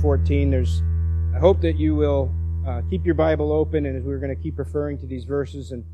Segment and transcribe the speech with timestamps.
[0.00, 0.50] 14.
[0.50, 0.82] There's,
[1.34, 2.34] I hope that you will
[2.66, 5.72] uh, keep your Bible open, and as we're going to keep referring to these verses
[5.72, 5.84] and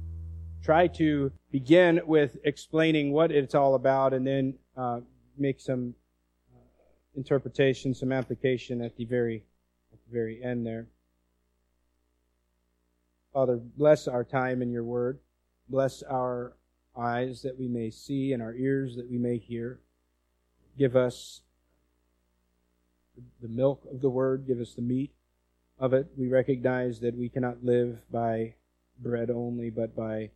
[0.63, 5.01] try to begin with explaining what it's all about, and then uh,
[5.37, 5.95] make some
[6.55, 6.61] uh,
[7.17, 9.43] interpretation, some application at the very,
[9.93, 10.87] at the very end there.
[13.33, 15.19] Father, bless our time in your word.
[15.69, 16.53] Bless our
[16.97, 19.81] eyes that we may see and our ears that we may hear.
[20.79, 21.41] Give us
[23.41, 24.47] the milk of the word.
[24.47, 25.13] Give us the meat
[25.79, 26.09] of it.
[26.17, 28.55] We recognize that we cannot live by
[28.99, 30.31] bread only, but by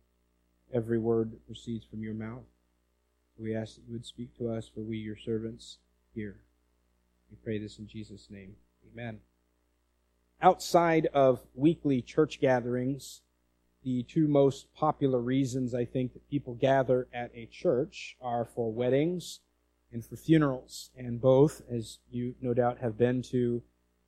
[0.73, 2.43] every word that proceeds from your mouth.
[3.37, 5.77] We ask that you would speak to us, for we, your servants,
[6.13, 6.37] hear.
[7.29, 8.55] We pray this in Jesus' name.
[8.91, 9.19] Amen.
[10.41, 13.21] Outside of weekly church gatherings,
[13.83, 18.71] the two most popular reasons I think that people gather at a church are for
[18.71, 19.39] weddings
[19.91, 20.89] and for funerals.
[20.97, 23.61] And both, as you no doubt have been to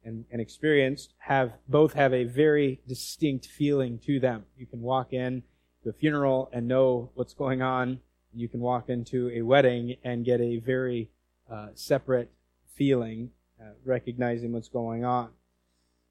[0.03, 4.45] and, and experienced, have both have a very distinct feeling to them.
[4.57, 5.43] You can walk in
[5.83, 7.99] to a funeral and know what's going on.
[8.33, 11.09] You can walk into a wedding and get a very
[11.49, 12.31] uh, separate
[12.75, 13.29] feeling,
[13.61, 15.29] uh, recognizing what's going on.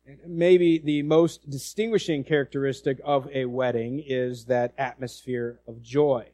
[0.06, 6.28] And maybe the most distinguishing characteristic of a wedding is that atmosphere of joy.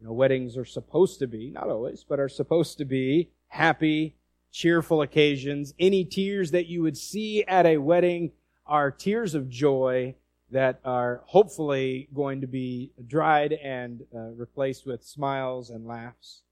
[0.00, 4.16] You know, weddings are supposed to be, not always, but are supposed to be happy,
[4.52, 5.74] cheerful occasions.
[5.78, 8.32] Any tears that you would see at a wedding
[8.66, 10.14] are tears of joy
[10.50, 16.42] that are hopefully going to be dried and uh, replaced with smiles and laughs.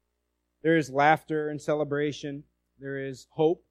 [0.62, 2.44] There is laughter and celebration.
[2.80, 3.62] There is hope.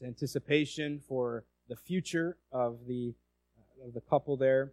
[0.00, 3.14] There's anticipation for the future of the,
[3.56, 4.72] uh, of the couple there.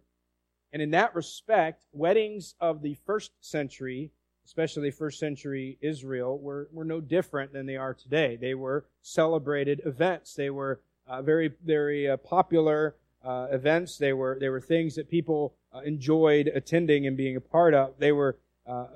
[0.72, 4.10] And in that respect, weddings of the first century,
[4.44, 8.36] especially first century Israel, were, were no different than they are today.
[8.36, 10.34] They were celebrated events.
[10.34, 13.98] They were uh, very, very uh, popular uh, events.
[13.98, 17.94] They were, they were things that people uh, enjoyed attending and being a part of.
[17.98, 18.36] They were,
[18.66, 18.86] uh,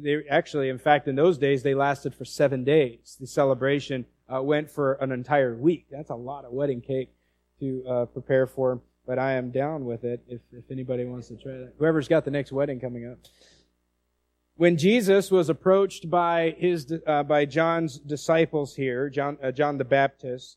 [0.00, 3.16] they actually, in fact, in those days, they lasted for seven days.
[3.20, 5.86] The celebration went for an entire week.
[5.90, 7.10] That's a lot of wedding cake
[7.60, 11.36] to uh, prepare for, but I am down with it if, if anybody wants to
[11.36, 11.72] try that.
[11.78, 13.18] Whoever's got the next wedding coming up.
[14.56, 19.84] When Jesus was approached by his uh, by John's disciples here, John uh, John the
[19.84, 20.56] Baptist,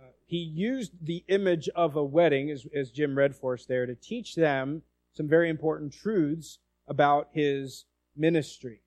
[0.00, 3.86] uh, he used the image of a wedding, as, as Jim read for us there,
[3.86, 7.84] to teach them some very important truths about his
[8.16, 8.80] ministry.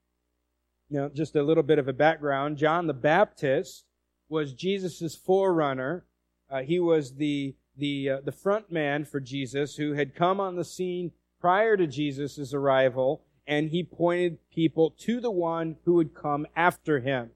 [0.90, 2.58] Now, just a little bit of a background.
[2.58, 3.86] John the Baptist
[4.28, 6.06] was Jesus' forerunner
[6.50, 10.56] uh, he was the the uh, the front man for Jesus, who had come on
[10.56, 16.14] the scene prior to Jesus' arrival, and he pointed people to the one who would
[16.14, 17.32] come after him.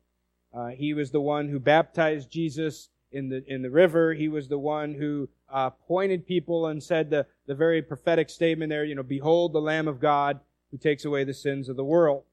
[0.54, 4.14] Uh, he was the one who baptized Jesus in the in the river.
[4.14, 8.70] He was the one who uh, pointed people and said the the very prophetic statement
[8.70, 8.84] there.
[8.84, 10.42] You know, behold the Lamb of God
[10.72, 12.24] who takes away the sins of the world.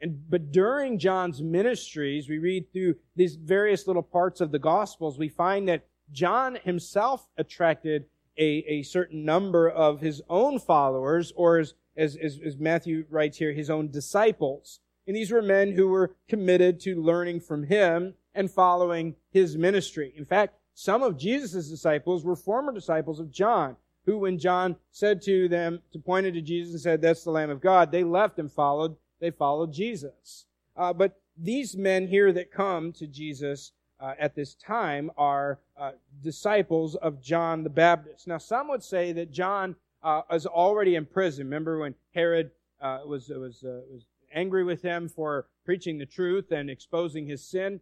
[0.00, 5.18] And, but during John's ministries, we read through these various little parts of the Gospels,
[5.18, 8.04] we find that John himself attracted
[8.38, 11.64] a, a certain number of his own followers, or
[11.96, 14.80] as, as, as Matthew writes here, his own disciples.
[15.06, 20.12] And these were men who were committed to learning from him and following his ministry.
[20.16, 25.22] In fact, some of Jesus' disciples were former disciples of John, who when John said
[25.22, 28.38] to them, to pointed to Jesus and said, that's the Lamb of God, they left
[28.38, 30.46] and followed, they followed Jesus.
[30.76, 35.92] Uh, but these men here that come to Jesus uh, at this time are uh,
[36.22, 38.26] disciples of John the Baptist.
[38.26, 41.46] Now, some would say that John uh, is already in prison.
[41.46, 46.52] Remember when Herod uh, was was uh, was angry with him for preaching the truth
[46.52, 47.80] and exposing his sin?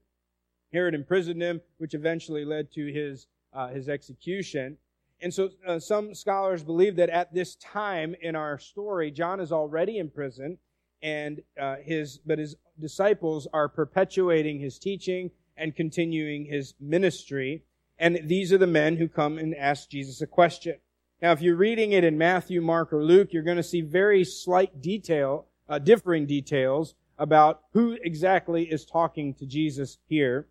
[0.72, 4.78] Herod imprisoned him, which eventually led to his uh, his execution.
[5.20, 9.98] And so, some scholars believe that at this time in our story, John is already
[9.98, 10.58] in prison,
[11.02, 11.42] and
[11.82, 17.64] his but his disciples are perpetuating his teaching and continuing his ministry.
[17.98, 20.76] And these are the men who come and ask Jesus a question.
[21.22, 24.24] Now, if you're reading it in Matthew, Mark, or Luke, you're going to see very
[24.24, 30.48] slight detail, uh, differing details about who exactly is talking to Jesus here.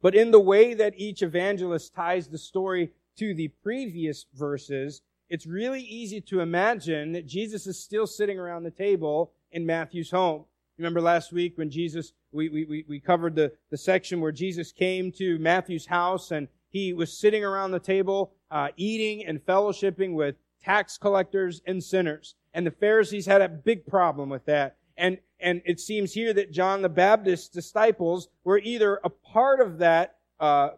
[0.00, 5.46] But in the way that each evangelist ties the story to the previous verses, it's
[5.46, 10.44] really easy to imagine that Jesus is still sitting around the table in Matthew's home.
[10.78, 15.10] Remember last week when Jesus, we, we, we covered the, the section where Jesus came
[15.12, 20.36] to Matthew's house and he was sitting around the table, uh, eating and fellowshipping with
[20.62, 22.34] tax collectors and sinners.
[22.54, 24.76] And the Pharisees had a big problem with that.
[24.96, 29.78] And, and it seems here that John the Baptist's disciples were either a part of
[29.78, 30.70] that uh,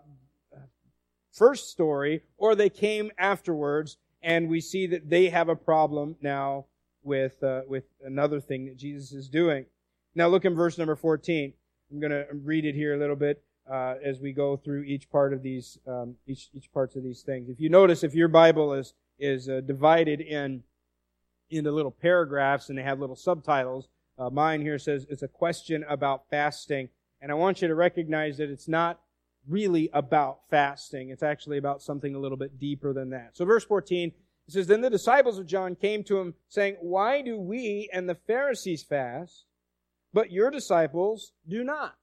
[1.33, 6.67] first story or they came afterwards and we see that they have a problem now
[7.03, 9.65] with, uh, with another thing that Jesus is doing.
[10.15, 11.55] Now look in verse number 14.
[11.91, 15.11] I'm going to read it here a little bit uh, as we go through each
[15.11, 17.49] part of these, um, each, each parts of these things.
[17.49, 20.65] If you notice, if your Bible is, is uh, divided in,
[21.51, 23.89] into little paragraphs and they have little subtitles,
[24.19, 26.89] uh, mine here says it's a question about fasting.
[27.21, 29.01] And I want you to recognize that it's not
[29.49, 31.11] really about fasting.
[31.11, 33.31] It's actually about something a little bit deeper than that.
[33.35, 34.09] So verse 14,
[34.49, 38.09] it says, Then the disciples of John came to him saying, Why do we and
[38.09, 39.45] the Pharisees fast,
[40.13, 41.95] but your disciples do not?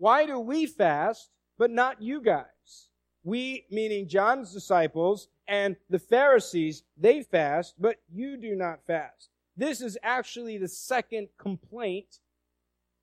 [0.00, 2.88] Why do we fast, but not you guys?
[3.22, 9.28] We, meaning John's disciples and the Pharisees, they fast, but you do not fast.
[9.58, 12.20] This is actually the second complaint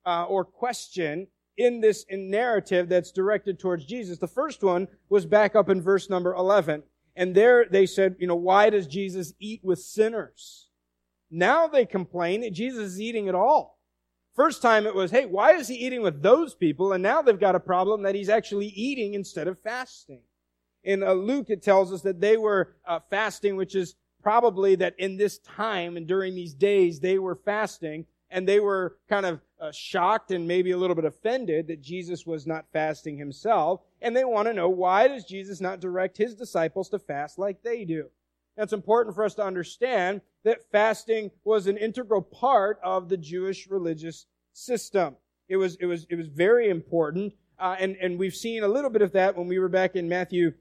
[0.07, 4.17] uh, or question in this narrative that's directed towards Jesus.
[4.17, 6.81] The first one was back up in verse number 11.
[7.15, 10.69] And there they said, you know, why does Jesus eat with sinners?
[11.29, 13.76] Now they complain that Jesus is eating at all.
[14.37, 16.93] First time it was, hey, why is he eating with those people?
[16.93, 20.21] And now they've got a problem that he's actually eating instead of fasting.
[20.83, 24.93] In uh, Luke, it tells us that they were uh, fasting, which is probably that
[24.99, 29.41] in this time and during these days, they were fasting and they were kind of
[29.59, 33.81] uh, shocked and maybe a little bit offended that Jesus was not fasting himself.
[34.03, 37.63] And they want to know why does Jesus not direct his disciples to fast like
[37.63, 38.05] they do?
[38.55, 43.67] That's important for us to understand that fasting was an integral part of the Jewish
[43.67, 45.17] religious system.
[45.49, 47.33] It was, it was, it was very important.
[47.59, 50.07] Uh, and, and we've seen a little bit of that when we were back in
[50.07, 50.53] Matthew,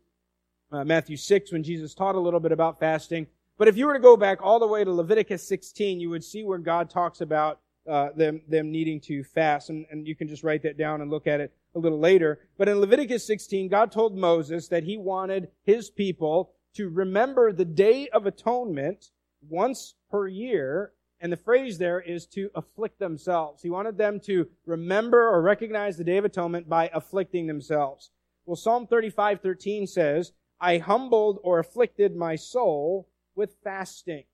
[0.73, 3.29] uh, Matthew 6 when Jesus taught a little bit about fasting.
[3.59, 6.25] But if you were to go back all the way to Leviticus 16, you would
[6.25, 10.27] see where God talks about uh, them them needing to fast, and, and you can
[10.27, 12.41] just write that down and look at it a little later.
[12.59, 17.65] But in Leviticus 16, God told Moses that He wanted His people to remember the
[17.65, 19.13] Day of Atonement
[19.49, 23.63] once per year, and the phrase there is to afflict themselves.
[23.63, 28.11] He wanted them to remember or recognize the Day of Atonement by afflicting themselves.
[28.45, 34.25] Well, Psalm 35:13 says, "I humbled or afflicted my soul with fasting."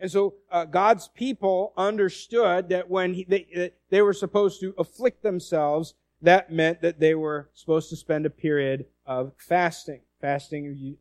[0.00, 5.22] And so uh, God's people understood that when he, they, they were supposed to afflict
[5.22, 10.00] themselves, that meant that they were supposed to spend a period of fasting.
[10.20, 10.96] Fasting, you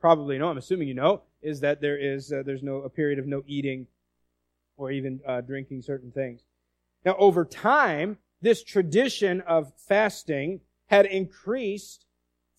[0.00, 3.18] probably know, I'm assuming you know, is that there is uh, there's no a period
[3.18, 3.86] of no eating
[4.76, 6.42] or even uh, drinking certain things.
[7.04, 12.04] Now, over time, this tradition of fasting had increased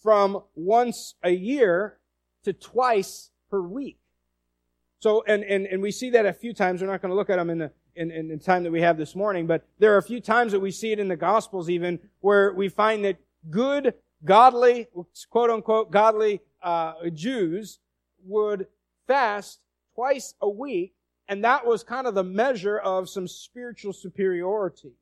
[0.01, 1.97] from once a year
[2.44, 4.00] to twice per week.
[5.00, 6.81] So, and, and, and we see that a few times.
[6.81, 8.81] We're not going to look at them in the, in, in the time that we
[8.81, 11.15] have this morning, but there are a few times that we see it in the
[11.15, 13.18] Gospels even where we find that
[13.50, 13.94] good,
[14.25, 14.88] godly,
[15.29, 17.79] quote unquote, godly uh, Jews
[18.27, 18.68] would
[19.07, 19.59] fast
[19.95, 20.94] twice a week,
[21.27, 24.94] and that was kind of the measure of some spiritual superiority.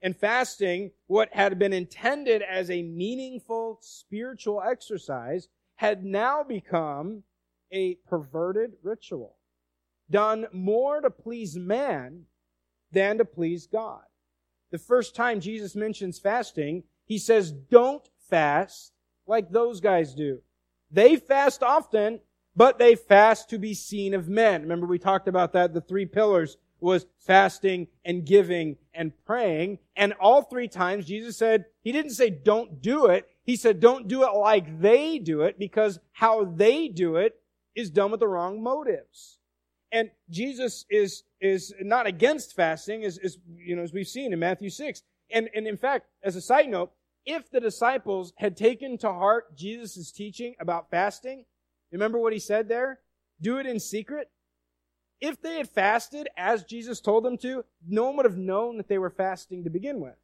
[0.00, 7.22] And fasting, what had been intended as a meaningful spiritual exercise, had now become
[7.72, 9.36] a perverted ritual,
[10.10, 12.22] done more to please man
[12.90, 14.02] than to please God.
[14.70, 18.92] The first time Jesus mentions fasting, he says, don't fast
[19.26, 20.40] like those guys do.
[20.90, 22.20] They fast often,
[22.54, 24.62] but they fast to be seen of men.
[24.62, 29.78] Remember we talked about that, the three pillars was fasting and giving and praying.
[29.96, 33.28] And all three times Jesus said, He didn't say don't do it.
[33.44, 37.36] He said don't do it like they do it because how they do it
[37.74, 39.38] is done with the wrong motives.
[39.90, 44.38] And Jesus is, is not against fasting, as, as, you know, as we've seen in
[44.38, 45.02] Matthew 6.
[45.30, 46.92] And, and in fact, as a side note,
[47.26, 51.44] if the disciples had taken to heart Jesus' teaching about fasting,
[51.92, 53.00] remember what he said there?
[53.40, 54.30] Do it in secret.
[55.20, 58.88] If they had fasted as Jesus told them to, no one would have known that
[58.88, 60.16] they were fasting to begin with.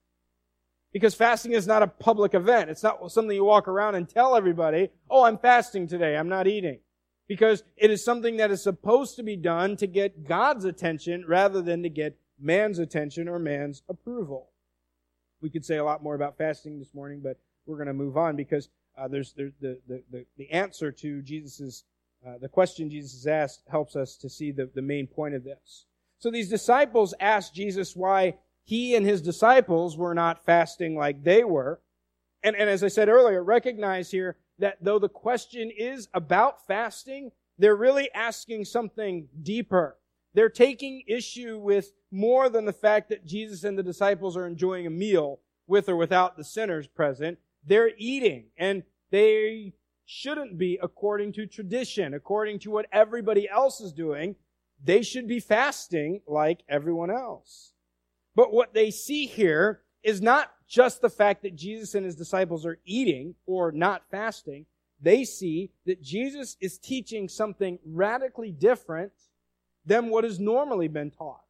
[0.92, 2.70] Because fasting is not a public event.
[2.70, 6.16] It's not something you walk around and tell everybody, oh, I'm fasting today.
[6.16, 6.80] I'm not eating
[7.28, 11.60] because it is something that is supposed to be done to get God's attention rather
[11.60, 14.48] than to get man's attention or man's approval.
[15.40, 18.16] We could say a lot more about fasting this morning, but we're going to move
[18.16, 19.78] on because uh, there's, the, the,
[20.10, 21.84] the, the, answer to Jesus's
[22.26, 25.86] uh, the question Jesus asked helps us to see the, the main point of this.
[26.18, 31.44] So these disciples asked Jesus why he and his disciples were not fasting like they
[31.44, 31.80] were.
[32.42, 37.30] And, and as I said earlier, recognize here that though the question is about fasting,
[37.58, 39.96] they're really asking something deeper.
[40.34, 44.86] They're taking issue with more than the fact that Jesus and the disciples are enjoying
[44.86, 47.38] a meal with or without the sinners present.
[47.66, 49.74] They're eating and they
[50.06, 54.36] shouldn't be according to tradition, according to what everybody else is doing.
[54.82, 57.72] They should be fasting like everyone else.
[58.34, 62.64] But what they see here is not just the fact that Jesus and his disciples
[62.64, 64.66] are eating or not fasting.
[65.00, 69.12] They see that Jesus is teaching something radically different
[69.84, 71.42] than what has normally been taught.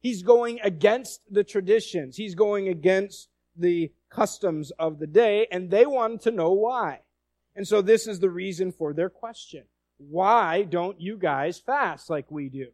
[0.00, 2.16] He's going against the traditions.
[2.16, 7.00] He's going against the customs of the day, and they wanted to know why.
[7.56, 9.64] And so this is the reason for their question.
[9.98, 12.68] Why don't you guys fast like we do?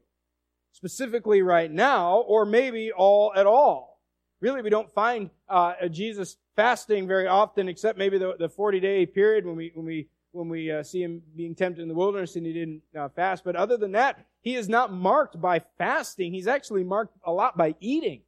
[0.72, 4.00] Specifically right now, or maybe all at all.
[4.40, 9.04] Really, we don't find uh, Jesus fasting very often, except maybe the, the 40 day
[9.04, 12.36] period when we, when we, when we uh, see him being tempted in the wilderness
[12.36, 13.44] and he didn't uh, fast.
[13.44, 16.32] But other than that, he is not marked by fasting.
[16.32, 18.22] He's actually marked a lot by eating.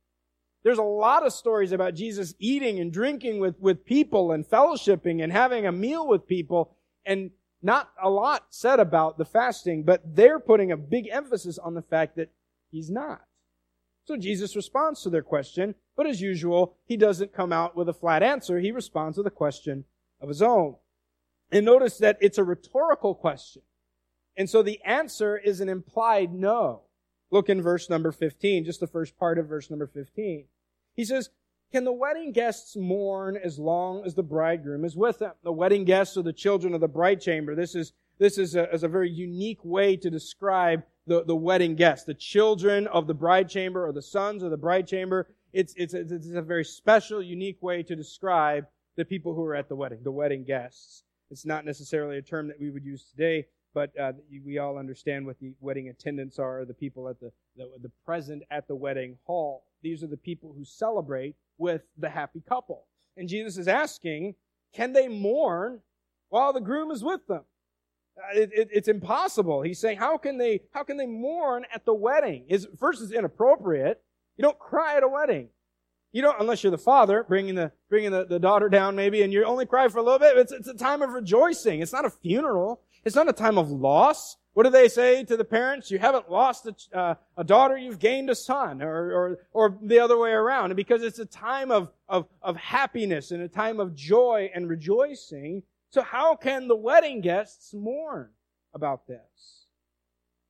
[0.65, 5.23] There's a lot of stories about Jesus eating and drinking with, with people and fellowshipping
[5.23, 7.31] and having a meal with people and
[7.63, 11.83] not a lot said about the fasting, but they're putting a big emphasis on the
[11.83, 12.31] fact that
[12.71, 13.23] he's not.
[14.05, 17.95] So Jesus responds to their question, but as usual, he doesn't come out with a
[17.95, 18.59] flat answer.
[18.59, 19.85] He responds with a question
[20.21, 20.77] of his own.
[21.53, 23.63] And notice that it's a rhetorical question.
[24.37, 26.83] And so the answer is an implied no.
[27.31, 30.47] Look in verse number 15, just the first part of verse number 15.
[30.95, 31.31] He says,
[31.73, 35.33] Can the wedding guests mourn as long as the bridegroom is with them?
[35.43, 37.55] The wedding guests are the children of the bride chamber.
[37.55, 41.75] This is, this is a, is a very unique way to describe the, the wedding
[41.75, 42.05] guests.
[42.05, 45.29] The children of the bride chamber or the sons of the bride chamber.
[45.53, 49.69] It's, it's, it's a very special, unique way to describe the people who are at
[49.69, 51.05] the wedding, the wedding guests.
[51.31, 54.13] It's not necessarily a term that we would use today but uh,
[54.45, 58.43] we all understand what the wedding attendants are, the people at the, the, the present
[58.51, 59.65] at the wedding hall.
[59.83, 62.85] These are the people who celebrate with the happy couple.
[63.17, 64.35] And Jesus is asking,
[64.73, 65.81] can they mourn
[66.29, 67.43] while the groom is with them?
[68.17, 69.63] Uh, it, it, it's impossible.
[69.63, 72.45] He's saying, how can they, how can they mourn at the wedding?
[72.49, 74.03] Is, first, it's inappropriate.
[74.37, 75.49] You don't cry at a wedding.
[76.13, 79.33] You don't, unless you're the father, bringing the, bringing the, the daughter down maybe, and
[79.33, 80.37] you only cry for a little bit.
[80.37, 81.81] It's, it's a time of rejoicing.
[81.81, 82.83] It's not a funeral.
[83.05, 84.37] It's not a time of loss.
[84.55, 85.91] What do they say to the parents?
[85.91, 89.99] You haven't lost a, uh, a daughter, you've gained a son, or, or, or the
[89.99, 90.67] other way around.
[90.67, 94.69] And because it's a time of, of, of happiness and a time of joy and
[94.69, 95.63] rejoicing.
[95.91, 98.29] So how can the wedding guests mourn
[98.75, 99.67] about this?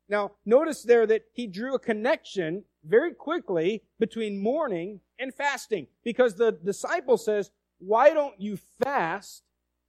[0.09, 5.87] Now, notice there that he drew a connection very quickly between mourning and fasting.
[6.04, 9.42] Because the disciple says, why don't you fast?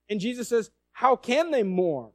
[0.09, 2.11] And Jesus says, how can they mourn?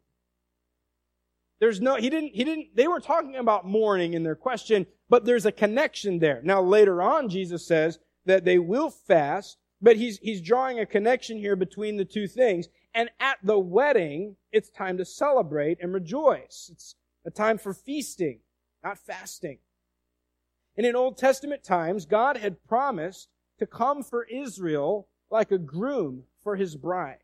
[1.60, 5.24] There's no, he didn't, he didn't, they were talking about mourning in their question, but
[5.24, 6.40] there's a connection there.
[6.44, 11.38] Now later on, Jesus says that they will fast, but he's, he's drawing a connection
[11.38, 12.68] here between the two things.
[12.94, 16.68] And at the wedding, it's time to celebrate and rejoice.
[16.72, 16.94] It's
[17.26, 18.40] a time for feasting,
[18.84, 19.58] not fasting.
[20.76, 26.22] And in Old Testament times, God had promised to come for Israel like a groom
[26.42, 27.18] for his bride.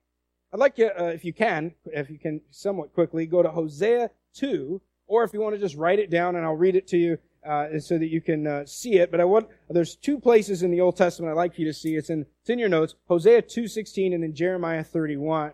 [0.52, 4.10] I'd like you, uh, if you can, if you can somewhat quickly, go to Hosea
[4.34, 6.96] 2, or if you want to just write it down and I'll read it to
[6.96, 9.10] you uh, so that you can uh, see it.
[9.10, 11.96] But I want, there's two places in the Old Testament I'd like you to see.
[11.96, 15.52] It's in, it's in your notes, Hosea 2.16 and in Jeremiah 31.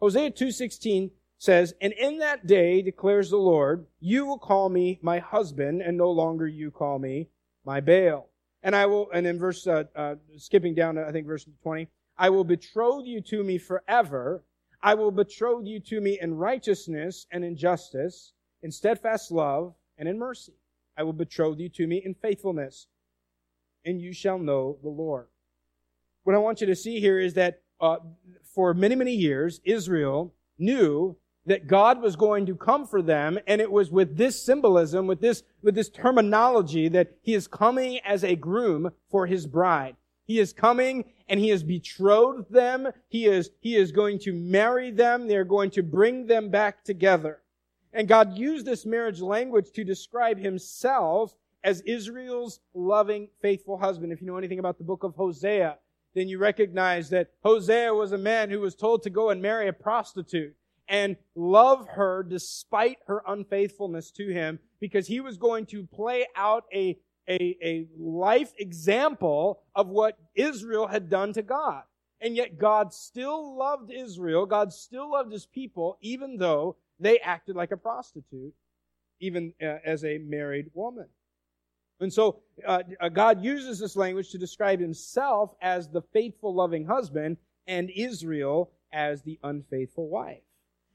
[0.00, 5.18] Hosea 2.16 says, And in that day, declares the Lord, you will call me my
[5.18, 7.28] husband, and no longer you call me
[7.64, 8.28] my Baal.
[8.62, 11.88] And I will, and in verse, uh, uh, skipping down to, I think, verse 20,
[12.18, 14.44] I will betroth you to me forever.
[14.82, 18.32] I will betroth you to me in righteousness and in justice,
[18.62, 20.54] in steadfast love and in mercy.
[20.96, 22.86] I will betroth you to me in faithfulness,
[23.84, 25.26] and you shall know the Lord.
[26.24, 27.96] What I want you to see here is that uh,
[28.54, 33.60] for many, many years, Israel knew that God was going to come for them, and
[33.60, 38.22] it was with this symbolism, with this, with this terminology that He is coming as
[38.22, 39.96] a groom for His bride.
[40.30, 42.86] He is coming and He has betrothed them.
[43.08, 45.26] He is, He is going to marry them.
[45.26, 47.40] They're going to bring them back together.
[47.92, 51.34] And God used this marriage language to describe Himself
[51.64, 54.12] as Israel's loving, faithful husband.
[54.12, 55.78] If you know anything about the book of Hosea,
[56.14, 59.66] then you recognize that Hosea was a man who was told to go and marry
[59.66, 60.54] a prostitute
[60.86, 66.66] and love her despite her unfaithfulness to him because he was going to play out
[66.72, 71.82] a, a, a life example of what Israel had done to God.
[72.20, 74.46] And yet God still loved Israel.
[74.46, 78.54] God still loved his people, even though they acted like a prostitute,
[79.20, 81.06] even uh, as a married woman.
[81.98, 86.86] And so uh, uh God uses this language to describe himself as the faithful, loving
[86.86, 87.36] husband
[87.66, 90.42] and Israel as the unfaithful wife.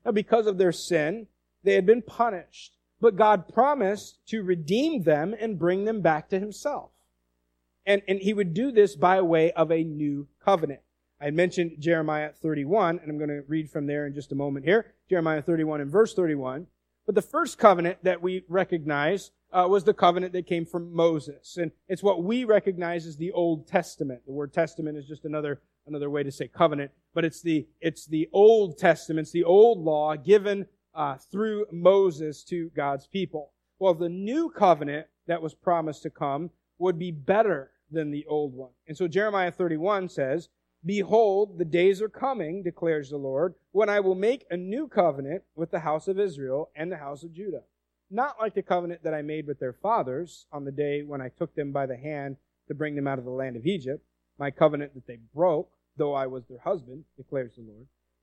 [0.03, 1.27] Now, because of their sin,
[1.63, 6.39] they had been punished, but God promised to redeem them and bring them back to
[6.39, 6.91] himself.
[7.85, 10.81] And, and he would do this by way of a new covenant.
[11.21, 14.65] I mentioned Jeremiah 31, and I'm going to read from there in just a moment
[14.65, 14.93] here.
[15.09, 16.67] Jeremiah 31 and verse 31.
[17.05, 21.57] But the first covenant that we recognize uh, was the covenant that came from Moses.
[21.57, 24.21] And it's what we recognize as the Old Testament.
[24.25, 28.05] The word testament is just another, another way to say covenant, but it's the, it's
[28.05, 33.51] the Old Testament, it's the old law given uh, through Moses to God's people.
[33.79, 38.53] Well, the new covenant that was promised to come would be better than the old
[38.53, 38.71] one.
[38.87, 40.49] And so Jeremiah 31 says,
[40.85, 45.43] Behold, the days are coming, declares the Lord, when I will make a new covenant
[45.55, 47.63] with the house of Israel and the house of Judah.
[48.11, 51.29] Not like the covenant that I made with their fathers on the day when I
[51.29, 52.37] took them by the hand
[52.67, 54.05] to bring them out of the land of Egypt,
[54.37, 57.87] my covenant that they broke, though I was their husband, declares the Lord.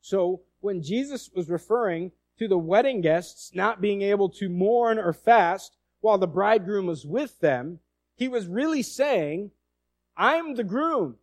[0.00, 5.12] So, when Jesus was referring to the wedding guests not being able to mourn or
[5.12, 7.80] fast while the bridegroom was with them,
[8.14, 9.50] he was really saying,
[10.16, 11.16] I'm the groom.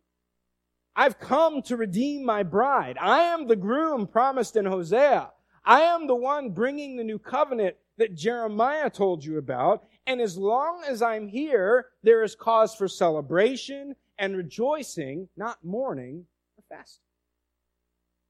[0.94, 2.96] I've come to redeem my bride.
[2.98, 5.30] I am the groom promised in Hosea.
[5.64, 9.84] I am the one bringing the new covenant that Jeremiah told you about.
[10.06, 16.24] And as long as I'm here, there is cause for celebration and rejoicing, not mourning
[16.56, 17.05] or fasting.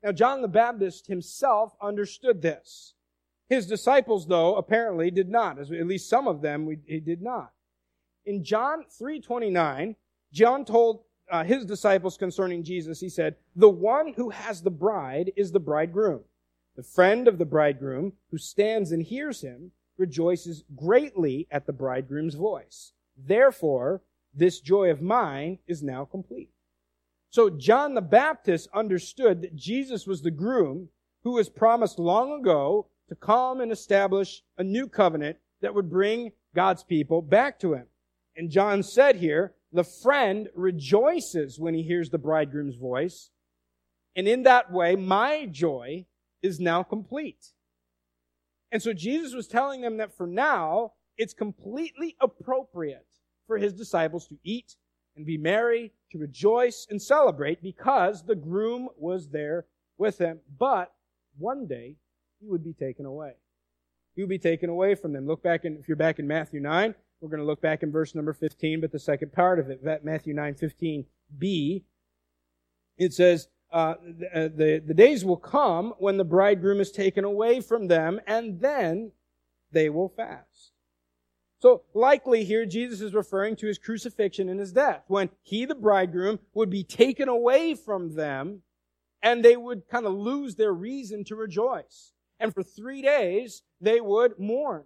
[0.03, 2.95] Now, John the Baptist himself understood this.
[3.49, 5.59] His disciples, though, apparently did not.
[5.59, 7.53] At least some of them, he did not.
[8.25, 9.95] In John 3.29,
[10.33, 15.33] John told uh, his disciples concerning Jesus, he said, The one who has the bride
[15.37, 16.23] is the bridegroom.
[16.77, 22.35] The friend of the bridegroom who stands and hears him rejoices greatly at the bridegroom's
[22.35, 22.93] voice.
[23.17, 24.03] Therefore,
[24.35, 26.51] this joy of mine is now complete.
[27.37, 30.88] So John the Baptist understood that Jesus was the groom
[31.22, 36.33] who was promised long ago to come and establish a new covenant that would bring
[36.55, 37.88] God's people back to him.
[38.37, 43.29] And John said here, the friend rejoices when he hears the bridegroom's voice.
[44.16, 46.07] And in that way, my joy
[46.40, 47.53] is now complete.
[48.72, 53.07] And so Jesus was telling them that for now, it's completely appropriate
[53.46, 54.77] for his disciples to eat
[55.17, 59.67] and be merry, to rejoice and celebrate because the groom was there
[59.99, 60.41] with them.
[60.59, 60.93] But
[61.39, 61.97] one day,
[62.41, 63.33] he would be taken away.
[64.15, 65.27] He would be taken away from them.
[65.27, 67.91] Look back in, if you're back in Matthew 9, we're going to look back in
[67.91, 71.83] verse number 15, but the second part of it, Matthew 9, 15b,
[72.99, 77.25] it says, uh, the, uh, the, the days will come when the bridegroom is taken
[77.25, 79.13] away from them, and then
[79.73, 80.73] they will fast.
[81.59, 85.75] So likely here Jesus is referring to his crucifixion and his death, when he, the
[85.75, 88.62] bridegroom, would be taken away from them,
[89.23, 92.12] and they would kind of lose their reason to rejoice.
[92.38, 94.85] And for three days, they would mourn.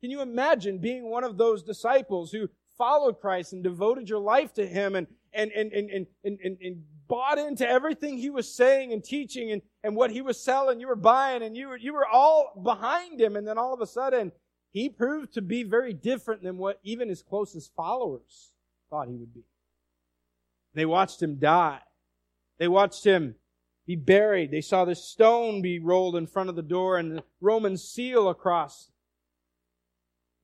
[0.00, 4.54] Can you imagine being one of those disciples who followed Christ and devoted your life
[4.54, 8.92] to Him and, and, and, and, and, and, and bought into everything He was saying
[8.92, 11.92] and teaching and, and what He was selling, you were buying and you were, you
[11.92, 14.32] were all behind Him and then all of a sudden
[14.72, 18.52] He proved to be very different than what even His closest followers
[18.90, 19.44] thought He would be.
[20.74, 21.80] They watched Him die.
[22.58, 23.36] They watched Him
[23.86, 24.50] be buried.
[24.50, 28.28] They saw the stone be rolled in front of the door and the Roman seal
[28.28, 28.90] across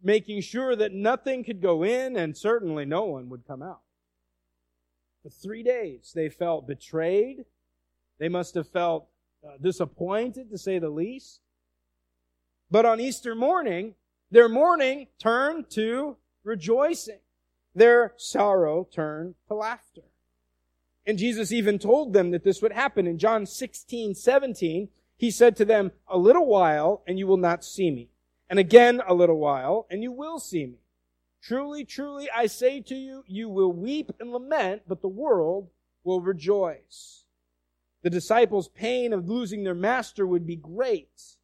[0.03, 3.81] making sure that nothing could go in and certainly no one would come out.
[5.23, 7.45] For three days, they felt betrayed.
[8.19, 9.09] They must have felt
[9.45, 11.41] uh, disappointed, to say the least.
[12.71, 13.95] But on Easter morning,
[14.31, 17.21] their mourning turned to rejoicing.
[17.75, 20.03] Their sorrow turned to laughter.
[21.07, 23.07] And Jesus even told them that this would happen.
[23.07, 27.65] In John 16, 17, he said to them, A little while and you will not
[27.65, 28.11] see me
[28.49, 30.79] and again a little while, and you will see me.
[31.43, 35.69] Truly, truly, I say to you, you will weep and lament, but the world
[36.03, 37.25] will rejoice.
[38.03, 41.37] The disciples' pain of losing their master would be great.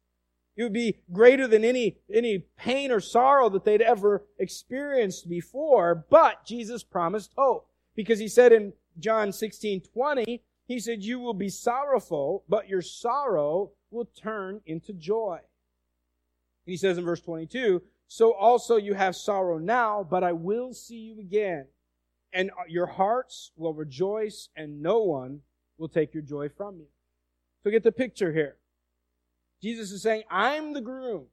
[0.55, 6.05] It would be greater than any, any pain or sorrow that they'd ever experienced before,
[6.09, 7.67] but Jesus promised hope.
[7.95, 12.81] Because he said in John 16, 20, He said, You will be sorrowful, but your
[12.81, 15.39] sorrow will turn into joy.
[16.65, 20.97] He says in verse 22, So also you have sorrow now, but I will see
[20.97, 21.67] you again.
[22.33, 25.41] And your hearts will rejoice, and no one
[25.77, 26.87] will take your joy from you.
[27.63, 28.57] So get the picture here.
[29.61, 31.25] Jesus is saying, I'm the groom.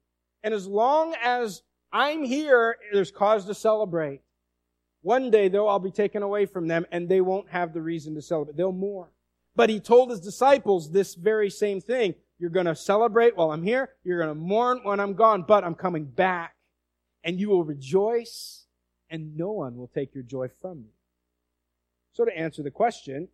[0.43, 4.23] And as long as I'm here, there's cause to celebrate.
[5.03, 8.15] One day, though, I'll be taken away from them and they won't have the reason
[8.15, 8.57] to celebrate.
[8.57, 9.09] They'll mourn.
[9.55, 12.15] But he told his disciples this very same thing.
[12.39, 13.91] You're going to celebrate while I'm here.
[14.05, 16.55] You're going to mourn when I'm gone, but I'm coming back.
[17.25, 18.67] And you will rejoice
[19.11, 20.91] and no one will take your joy from you.
[22.13, 23.29] So to answer the question,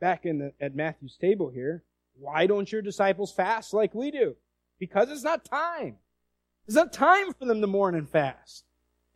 [0.00, 1.84] back in the, at Matthew's table here,
[2.18, 4.36] why don't your disciples fast like we do?
[4.78, 5.96] Because it's not time.
[6.66, 8.64] It's not time for them to mourn and fast.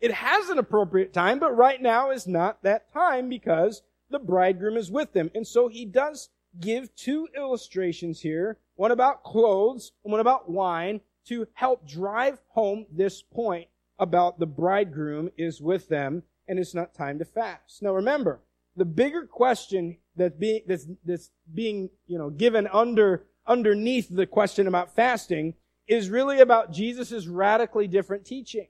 [0.00, 4.76] It has an appropriate time, but right now is not that time because the bridegroom
[4.76, 5.30] is with them.
[5.34, 6.30] And so he does
[6.60, 12.86] give two illustrations here, one about clothes and one about wine to help drive home
[12.90, 17.82] this point about the bridegroom is with them and it's not time to fast.
[17.82, 18.40] Now remember,
[18.76, 24.66] the bigger question that's being, that's, that's being, you know, given under, underneath the question
[24.66, 25.54] about fasting
[25.86, 28.68] is really about Jesus' radically different teaching.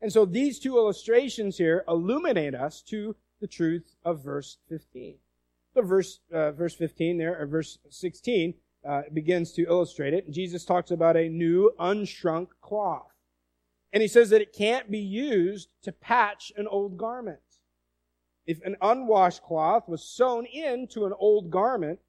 [0.00, 5.16] And so these two illustrations here illuminate us to the truth of verse 15.
[5.74, 8.54] So verse, uh, verse 15 there, or verse 16,
[8.88, 10.30] uh, begins to illustrate it.
[10.30, 13.12] Jesus talks about a new unshrunk cloth.
[13.92, 17.40] And he says that it can't be used to patch an old garment.
[18.46, 22.00] If an unwashed cloth was sewn into an old garment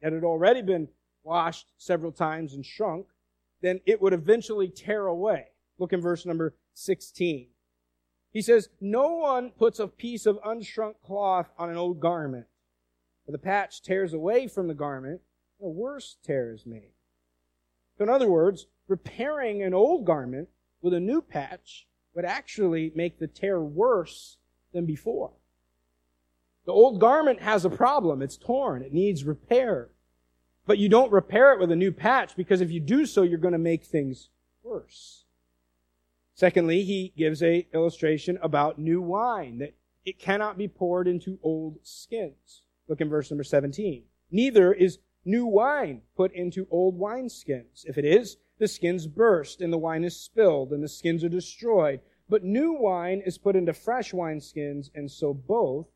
[0.00, 0.88] that had already been
[1.22, 3.06] washed several times and shrunk,
[3.60, 5.48] then it would eventually tear away.
[5.78, 7.48] Look in verse number 16.
[8.32, 12.46] He says, No one puts a piece of unshrunk cloth on an old garment.
[13.26, 15.20] For the patch tears away from the garment,
[15.58, 16.92] and a worse tear is made.
[17.98, 20.48] So, in other words, repairing an old garment
[20.80, 24.38] with a new patch would actually make the tear worse
[24.72, 25.32] than before.
[26.66, 28.22] The old garment has a problem.
[28.22, 28.82] It's torn.
[28.82, 29.90] It needs repair.
[30.66, 33.38] But you don't repair it with a new patch because if you do so, you're
[33.38, 34.28] going to make things
[34.62, 35.24] worse.
[36.34, 41.78] Secondly, he gives a illustration about new wine that it cannot be poured into old
[41.82, 42.62] skins.
[42.88, 44.04] Look in verse number 17.
[44.30, 47.84] Neither is new wine put into old wineskins.
[47.84, 51.28] If it is, the skins burst and the wine is spilled and the skins are
[51.28, 52.00] destroyed.
[52.28, 55.88] But new wine is put into fresh wineskins and so both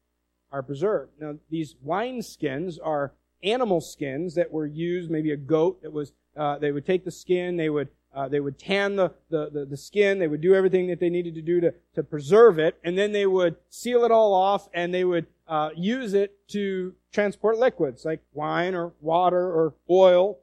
[0.54, 1.10] are preserved.
[1.20, 3.12] Now, these wine skins are
[3.42, 7.10] animal skins that were used, maybe a goat that was, uh, they would take the
[7.10, 10.54] skin, they would, uh, they would tan the, the, the, the, skin, they would do
[10.54, 14.04] everything that they needed to do to, to preserve it, and then they would seal
[14.04, 18.92] it all off and they would uh, use it to transport liquids like wine or
[19.00, 20.38] water or oil.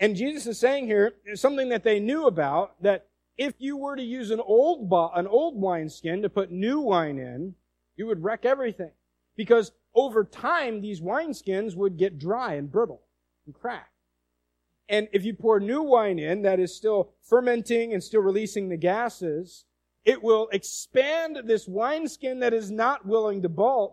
[0.00, 3.06] And Jesus is saying here something that they knew about that
[3.36, 7.18] if you were to use an old an old wine skin to put new wine
[7.18, 7.54] in,
[7.96, 8.92] you would wreck everything
[9.36, 13.02] because over time, these wineskins would get dry and brittle
[13.46, 13.90] and crack.
[14.88, 18.76] And if you pour new wine in that is still fermenting and still releasing the
[18.76, 19.64] gases,
[20.04, 23.48] it will expand this wineskin that is not willing to,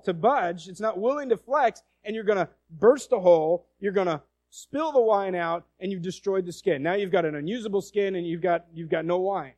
[0.06, 0.68] to budge.
[0.68, 3.68] It's not willing to flex, and you're going to burst a hole.
[3.80, 6.82] You're going to spill the wine out, and you've destroyed the skin.
[6.82, 9.54] Now you've got an unusable skin, and you've got you've got no wine.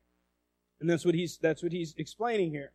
[0.82, 2.72] And that's what he's that's what he's explaining here.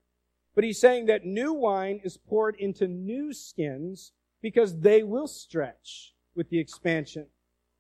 [0.55, 6.15] But he's saying that new wine is poured into new skins because they will stretch
[6.35, 7.27] with the expansion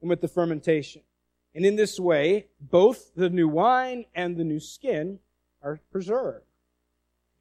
[0.01, 1.03] and with the fermentation.
[1.55, 5.21] And in this way, both the new wine and the new skin
[5.63, 6.47] are preserved.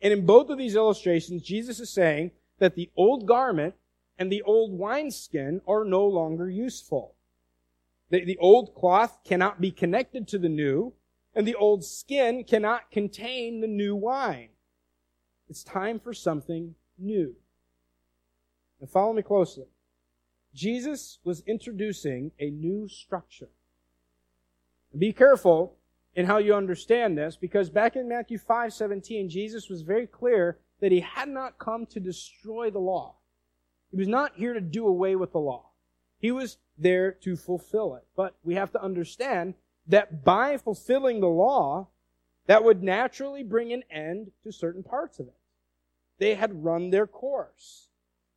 [0.02, 3.76] And in both of these illustrations, Jesus is saying that the old garment
[4.20, 7.16] and the old wineskin are no longer useful.
[8.10, 10.94] The, the old cloth cannot be connected to the new,
[11.34, 14.50] and the old skin cannot contain the new wine.
[15.50, 17.36] It's time for something new.
[18.80, 19.68] Now follow me closely.
[20.54, 23.50] Jesus was introducing a new structure.
[24.98, 25.78] Be careful
[26.16, 30.92] in how you understand this because back in Matthew 5:17 Jesus was very clear that
[30.92, 33.16] he had not come to destroy the law.
[33.90, 35.72] He was not here to do away with the law.
[36.20, 38.06] He was there to fulfill it.
[38.16, 39.56] But we have to understand
[39.88, 41.90] that by fulfilling the law,
[42.48, 45.38] that would naturally bring an end to certain parts of it.
[46.20, 47.88] They had run their course.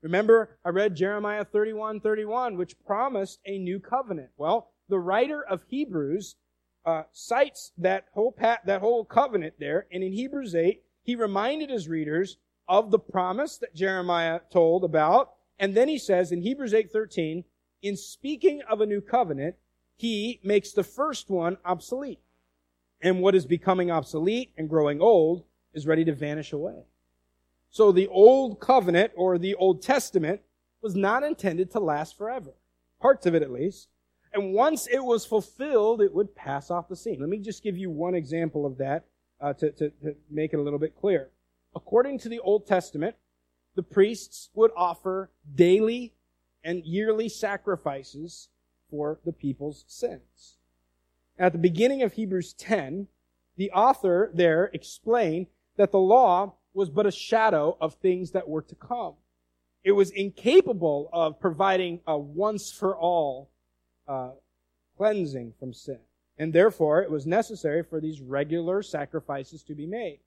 [0.02, 4.30] Remember, I read Jeremiah 31, 31, which promised a new covenant.
[4.36, 6.36] Well, the writer of Hebrews
[6.84, 11.70] uh, cites that whole pat, that whole covenant there, and in Hebrews 8, he reminded
[11.70, 12.36] his readers
[12.68, 17.44] of the promise that Jeremiah told about, And then he says in Hebrews 8:13,
[17.82, 19.56] in speaking of a new covenant,
[19.96, 22.20] he makes the first one obsolete.
[23.06, 26.86] And what is becoming obsolete and growing old is ready to vanish away.
[27.70, 30.40] So the old covenant or the Old Testament
[30.82, 32.50] was not intended to last forever.
[33.00, 33.90] Parts of it at least.
[34.32, 37.20] And once it was fulfilled, it would pass off the scene.
[37.20, 39.04] Let me just give you one example of that
[39.40, 41.30] uh, to, to, to make it a little bit clear.
[41.76, 43.14] According to the Old Testament,
[43.76, 46.12] the priests would offer daily
[46.64, 48.48] and yearly sacrifices
[48.90, 50.55] for the people's sins.
[51.38, 53.08] At the beginning of Hebrews 10,
[53.56, 55.46] the author there explained
[55.76, 59.14] that the law was but a shadow of things that were to come.
[59.84, 63.50] It was incapable of providing a once for all
[64.08, 64.30] uh,
[64.96, 65.98] cleansing from sin.
[66.38, 70.20] And therefore, it was necessary for these regular sacrifices to be made.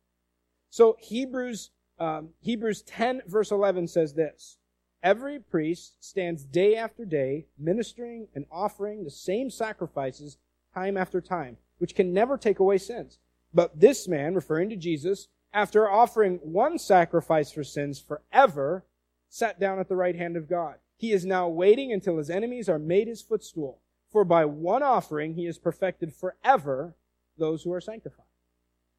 [0.69, 4.57] So Hebrews, um, Hebrews 10 verse 11 says this,
[5.01, 10.37] Every priest stands day after day ministering and offering the same sacrifices
[10.73, 13.19] time after time, which can never take away sins.
[13.53, 18.86] But this man, referring to Jesus, after offering one sacrifice for sins forever,
[19.29, 20.75] sat down at the right hand of God.
[20.97, 23.79] He is now waiting until his enemies are made his footstool.
[24.12, 26.95] For by one offering he has perfected forever
[27.38, 28.25] those who are sanctified.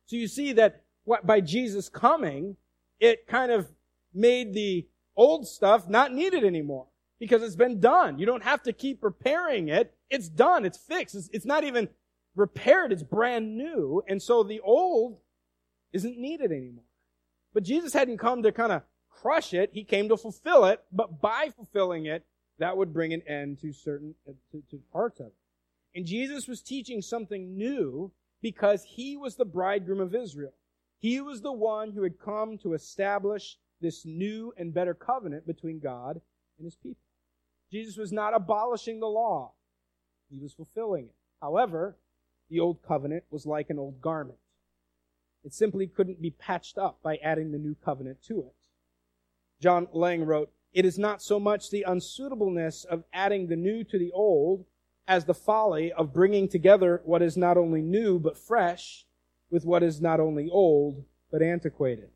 [0.07, 2.57] So you see that what, by Jesus coming,
[2.99, 3.69] it kind of
[4.15, 6.87] made the old stuff not needed anymore
[7.21, 8.19] because it's been done.
[8.19, 9.95] You don't have to keep repairing it.
[10.09, 10.65] It's done.
[10.65, 11.15] It's fixed.
[11.15, 11.89] It's, it's not even
[12.35, 12.93] repaired.
[12.93, 14.03] It's brand new.
[14.09, 15.19] And so the old
[15.93, 16.85] isn't needed anymore.
[17.53, 19.71] But Jesus hadn't come to kind of crush it.
[19.75, 20.83] He came to fulfill it.
[20.91, 22.25] But by fulfilling it,
[22.59, 25.35] that would bring an end to certain uh, to, to parts of it.
[25.95, 30.53] And Jesus was teaching something new because he was the bridegroom of Israel.
[30.99, 35.81] He was the one who had come to establish this new and better covenant between
[35.81, 36.21] God
[36.59, 37.03] and his people.
[37.71, 39.53] Jesus was not abolishing the law.
[40.31, 41.15] He was fulfilling it.
[41.41, 41.97] However,
[42.49, 44.39] the old covenant was like an old garment.
[45.45, 48.55] It simply couldn't be patched up by adding the new covenant to it.
[49.61, 53.99] John Lang wrote, It is not so much the unsuitableness of adding the new to
[53.99, 54.67] the old
[55.07, 59.07] as the folly of bringing together what is not only new but fresh
[59.51, 62.11] with what is not only old but antiquated.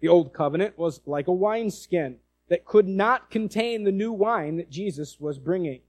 [0.00, 4.70] The old covenant was like a wineskin that could not contain the new wine that
[4.70, 5.80] Jesus was bringing.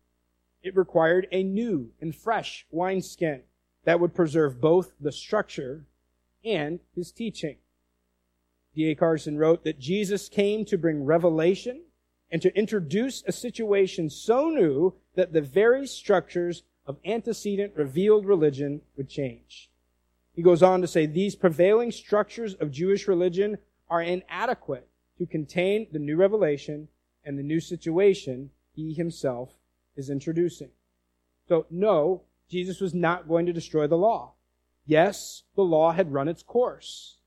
[0.64, 3.42] It required a new and fresh wineskin
[3.84, 5.86] that would preserve both the structure
[6.44, 7.58] and his teaching.
[8.74, 8.96] D.A.
[8.96, 11.82] Carson wrote that Jesus came to bring revelation
[12.32, 18.82] and to introduce a situation so new that the very structures of antecedent revealed religion
[18.98, 19.70] would change.
[20.36, 23.58] He goes on to say these prevailing structures of Jewish religion
[23.90, 24.88] are inadequate
[25.18, 26.88] to contain the new revelation
[27.24, 29.54] and the new situation he himself
[29.96, 30.70] is introducing.
[31.48, 34.34] So no, Jesus was not going to destroy the law.
[34.86, 37.18] Yes, the law had run its course.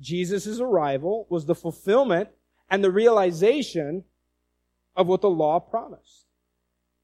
[0.00, 2.28] Jesus' arrival was the fulfillment
[2.70, 4.04] and the realization
[4.94, 6.26] of what the law promised.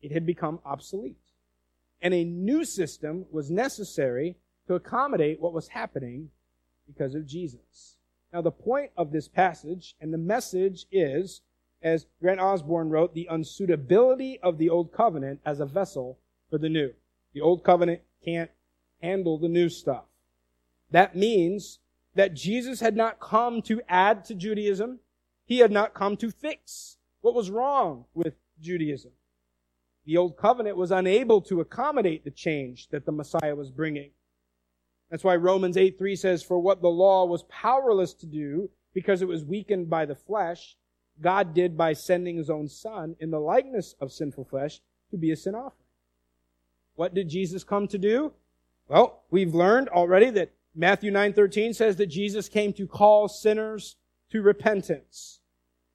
[0.00, 1.18] It had become obsolete.
[2.02, 4.36] And a new system was necessary
[4.66, 6.30] to accommodate what was happening
[6.86, 7.96] because of Jesus.
[8.34, 11.42] Now, the point of this passage and the message is,
[11.80, 16.18] as Grant Osborne wrote, the unsuitability of the old covenant as a vessel
[16.50, 16.92] for the new.
[17.32, 18.50] The old covenant can't
[19.00, 20.06] handle the new stuff.
[20.90, 21.78] That means
[22.16, 24.98] that Jesus had not come to add to Judaism.
[25.46, 29.12] He had not come to fix what was wrong with Judaism.
[30.06, 34.10] The old covenant was unable to accommodate the change that the Messiah was bringing.
[35.14, 39.22] That's why Romans 8 3 says, For what the law was powerless to do because
[39.22, 40.76] it was weakened by the flesh,
[41.20, 44.80] God did by sending his own son in the likeness of sinful flesh
[45.12, 45.86] to be a sin offering.
[46.96, 48.32] What did Jesus come to do?
[48.88, 53.94] Well, we've learned already that Matthew 9:13 says that Jesus came to call sinners
[54.30, 55.38] to repentance.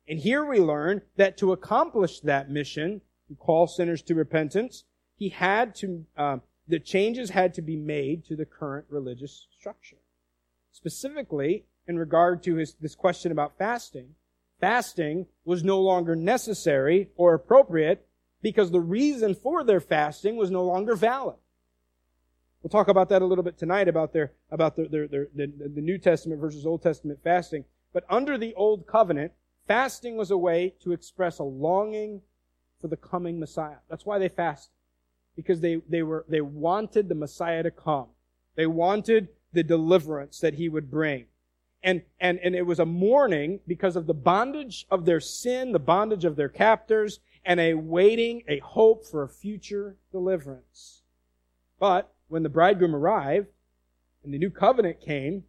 [0.08, 4.86] And here we learn that to accomplish that mission, to call sinners to repentance,
[5.17, 6.38] he had to uh,
[6.69, 9.97] the changes had to be made to the current religious structure.
[10.71, 14.10] Specifically, in regard to his, this question about fasting,
[14.62, 18.08] fasting was no longer necessary or appropriate
[18.43, 21.38] because the reason for their fasting was no longer valid.
[22.62, 25.47] We'll talk about that a little bit tonight about their about their, their, their, the,
[25.75, 27.65] the New Testament versus Old Testament fasting.
[27.93, 29.32] But under the Old Covenant,
[29.65, 32.21] fasting was a way to express a longing
[32.82, 33.77] for the coming Messiah.
[33.89, 34.73] That's why they fasted
[35.41, 38.08] because they, they were, they wanted the Messiah to come.
[38.56, 41.25] They wanted the deliverance that he would bring.
[41.82, 45.80] and, and, and it was a mourning because of the bondage of their sin, the
[45.80, 51.04] bondage of their captors, and a waiting, a hope for a future deliverance.
[51.80, 53.47] But when the bridegroom arrived
[54.23, 55.45] and the new covenant came,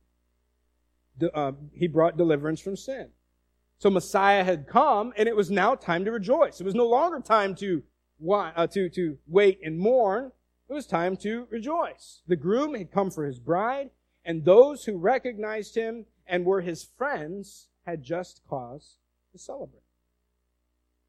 [1.34, 3.08] uh, he brought deliverance from sin.
[3.78, 6.60] So Messiah had come, and it was now time to rejoice.
[6.60, 7.82] It was no longer time to
[8.28, 10.32] Uh, to to wait and mourn.
[10.68, 12.22] It was time to rejoice.
[12.26, 13.90] The groom had come for his bride,
[14.24, 18.96] and those who recognized him and were his friends had just cause
[19.32, 19.82] to celebrate.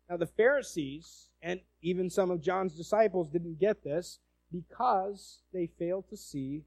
[0.10, 4.19] Now, the Pharisees and even some of John's disciples didn't get this
[4.52, 6.63] because they failed to see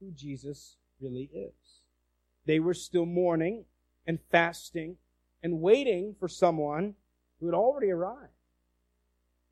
[0.00, 1.80] who Jesus really is.
[2.46, 3.64] They were still mourning
[4.06, 4.96] and fasting
[5.42, 6.94] and waiting for someone
[7.40, 8.35] who had already arrived.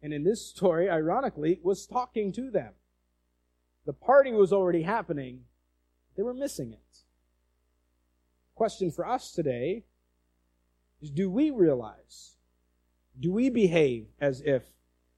[0.04, 2.74] And in this story, ironically, was talking to them.
[3.86, 5.40] The party was already happening.
[6.16, 6.84] They were missing it
[8.54, 9.84] question for us today
[11.02, 12.36] is do we realize,
[13.18, 14.62] do we behave as if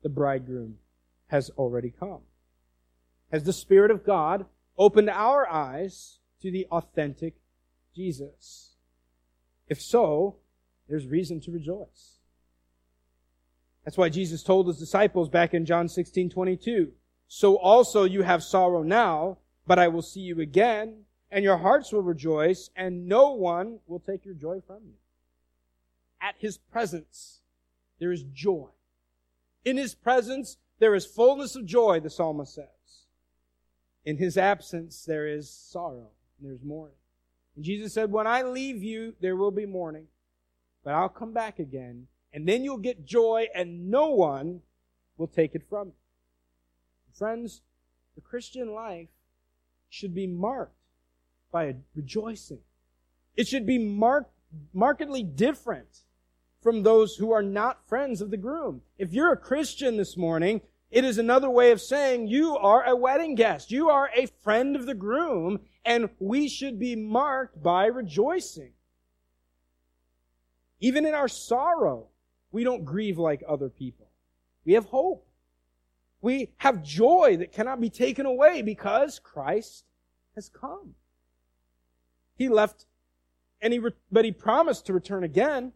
[0.03, 0.77] the bridegroom
[1.29, 2.23] has already come?
[3.31, 4.47] Has the Spirit of God
[4.79, 7.35] opened our eyes to the authentic
[7.95, 8.77] Jesus?
[9.69, 10.37] If so,
[10.89, 12.21] there's reason to rejoice.
[13.87, 16.91] That's why Jesus told his disciples back in John 16, 22,
[17.29, 21.93] So also you have sorrow now, but I will see you again, and your hearts
[21.93, 24.95] will rejoice, and no one will take your joy from you.
[26.21, 27.43] At his presence,
[28.01, 28.71] there is joy.
[29.65, 32.67] In his presence, there is fullness of joy, the psalmist says.
[34.05, 36.09] In his absence, there is sorrow,
[36.41, 36.97] and there's mourning.
[37.55, 40.09] And Jesus said, When I leave you, there will be mourning,
[40.83, 44.61] but I'll come back again, and then you'll get joy, and no one
[45.17, 45.95] will take it from you.
[47.15, 47.63] Friends,
[48.15, 49.09] the Christian life
[49.89, 50.77] should be marked
[51.51, 52.61] by rejoicing.
[53.37, 54.35] It should be marked,
[54.75, 56.03] markedly different
[56.61, 58.83] from those who are not friends of the groom.
[58.99, 62.95] If you're a Christian this morning, it is another way of saying you are a
[62.95, 63.71] wedding guest.
[63.71, 68.73] You are a friend of the groom, and we should be marked by rejoicing.
[70.81, 72.09] Even in our sorrow,
[72.53, 74.09] we don't grieve like other people.
[74.65, 75.27] We have hope.
[76.21, 79.85] We have joy that cannot be taken away because Christ
[80.35, 80.95] has come.
[82.37, 82.87] He left,
[83.61, 85.73] and he, re- but he promised to return again.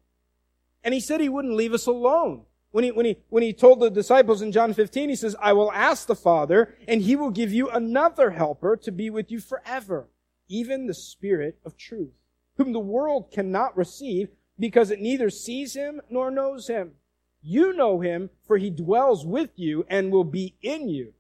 [0.83, 2.45] And he said he wouldn't leave us alone.
[2.73, 5.53] When he, when he, when he told the disciples in John 15, he says, I
[5.53, 9.41] will ask the Father, and he will give you another helper to be with you
[9.41, 10.09] forever,
[10.49, 12.13] even the Spirit of truth,
[12.57, 14.29] whom the world cannot receive
[14.61, 16.93] because it neither sees him nor knows him.
[17.43, 21.15] You know him, for he dwells with you and will be in you.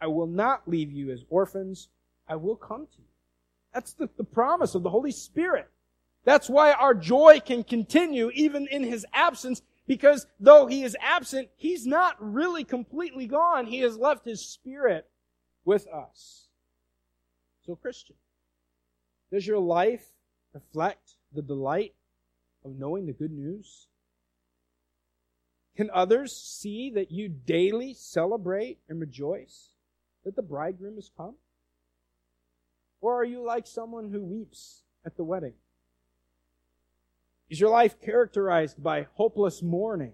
[0.00, 1.88] I will not leave you as orphans.
[2.26, 3.04] I will come to you.
[3.74, 5.68] That's the, the promise of the Holy Spirit.
[6.24, 11.50] That's why our joy can continue even in His absence, because though He is absent,
[11.56, 13.66] He's not really completely gone.
[13.66, 15.06] He has left His Spirit
[15.64, 16.48] with us.
[17.66, 18.16] So, Christian,
[19.30, 20.06] does your life
[20.54, 21.94] reflect the delight
[22.64, 23.86] of knowing the good news?
[25.76, 29.70] Can others see that you daily celebrate and rejoice
[30.24, 31.36] that the bridegroom has come?
[33.00, 35.54] Or are you like someone who weeps at the wedding?
[37.48, 40.12] Is your life characterized by hopeless mourning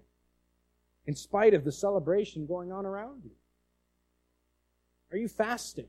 [1.05, 3.31] in spite of the celebration going on around you?
[5.11, 5.87] Are you fasting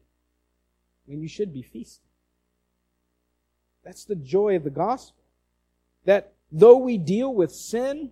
[1.06, 2.04] when you should be feasting?
[3.84, 5.22] That's the joy of the gospel.
[6.04, 8.10] That though we deal with sin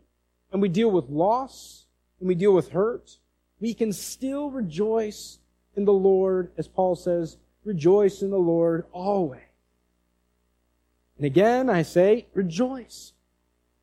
[0.53, 1.87] and we deal with loss
[2.20, 3.18] and we deal with hurt,
[3.61, 5.38] we can still rejoice
[5.77, 9.41] in the Lord, as Paul says, Rejoice in the Lord always.
[11.16, 13.12] And again, I say, rejoice.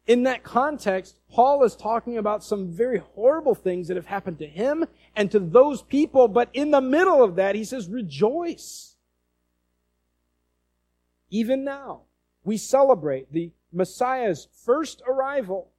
[0.08, 4.48] In that context, Paul is talking about some very horrible things that have happened to
[4.48, 4.86] him
[5.16, 8.96] and to those people, but in the middle of that, he says, rejoice.
[11.30, 12.02] Even now,
[12.44, 15.72] we celebrate the Messiah's first arrival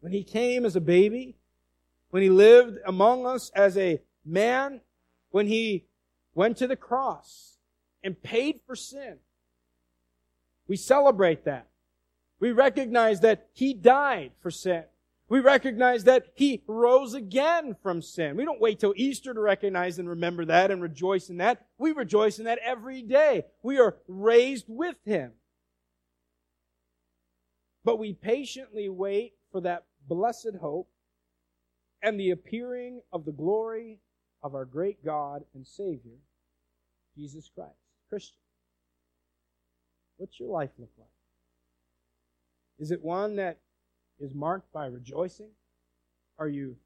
[0.00, 1.36] when he came as a baby,
[2.10, 4.80] when he lived among us as a man,
[5.30, 5.84] when he
[6.34, 7.58] went to the cross
[8.02, 9.18] and paid for sin.
[10.66, 11.68] We celebrate that.
[12.40, 14.84] We recognize that He died for sin.
[15.28, 18.36] We recognize that He rose again from sin.
[18.36, 21.66] We don't wait till Easter to recognize and remember that and rejoice in that.
[21.78, 23.44] We rejoice in that every day.
[23.62, 25.32] We are raised with Him.
[27.84, 30.88] But we patiently wait for that blessed hope
[32.02, 33.98] and the appearing of the glory
[34.42, 36.18] of our great God and Savior,
[37.16, 37.74] Jesus Christ.
[38.08, 38.36] Christian.
[40.16, 41.08] What's your life look like?
[42.78, 43.58] Is it one that
[44.18, 45.50] is marked by rejoicing?
[46.38, 46.76] Are you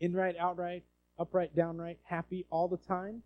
[0.00, 0.84] in right, outright,
[1.18, 3.22] upright, downright, happy all the time?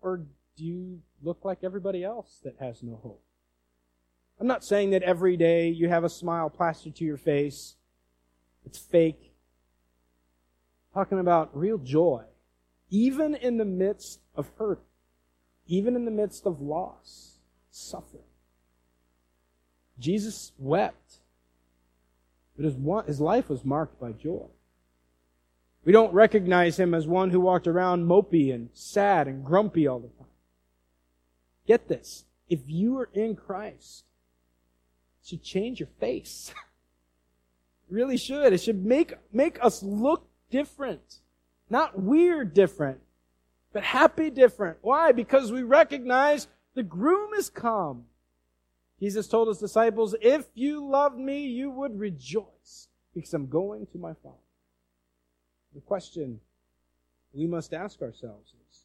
[0.00, 0.22] Or
[0.56, 3.22] do you look like everybody else that has no hope?
[4.40, 7.76] I'm not saying that every day you have a smile plastered to your face.
[8.64, 9.34] It's fake.
[10.94, 12.24] talking about real joy,
[12.90, 14.82] even in the midst of hurt,
[15.66, 17.38] even in the midst of loss,
[17.70, 18.22] suffering.
[19.98, 21.18] Jesus wept,
[22.56, 22.76] but his,
[23.06, 24.46] his life was marked by joy.
[25.84, 30.00] We don't recognize him as one who walked around mopey and sad and grumpy all
[30.00, 30.26] the time.
[31.66, 32.24] Get this.
[32.48, 34.04] If you are in Christ,
[35.28, 36.52] should change your face.
[37.90, 38.52] really should.
[38.52, 41.18] It should make, make us look different.
[41.68, 43.00] Not weird different,
[43.72, 44.78] but happy different.
[44.80, 45.12] Why?
[45.12, 48.04] Because we recognize the groom has come.
[49.00, 53.98] Jesus told his disciples, if you loved me, you would rejoice because I'm going to
[53.98, 54.36] my Father.
[55.74, 56.40] The question
[57.34, 58.80] we must ask ourselves is,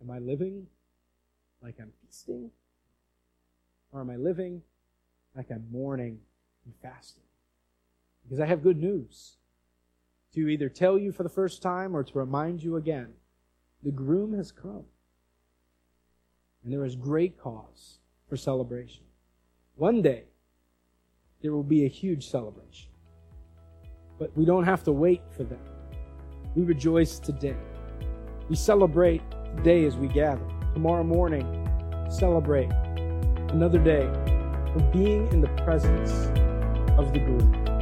[0.00, 0.68] am I living
[1.60, 2.50] like I'm feasting?
[3.96, 4.60] Or am I living
[5.34, 6.18] like I'm mourning
[6.66, 7.22] and fasting?
[8.22, 9.38] Because I have good news
[10.34, 13.14] to either tell you for the first time or to remind you again.
[13.82, 14.84] The groom has come.
[16.62, 19.04] And there is great cause for celebration.
[19.76, 20.24] One day,
[21.40, 22.90] there will be a huge celebration.
[24.18, 25.58] But we don't have to wait for that.
[26.54, 27.56] We rejoice today.
[28.50, 29.22] We celebrate
[29.56, 30.46] today as we gather.
[30.74, 31.66] Tomorrow morning,
[32.10, 32.70] celebrate
[33.50, 34.06] another day
[34.74, 36.26] of being in the presence
[36.98, 37.75] of the groom.